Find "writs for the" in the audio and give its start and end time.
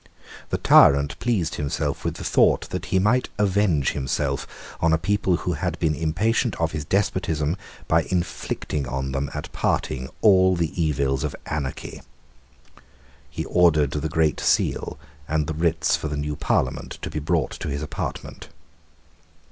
15.53-16.17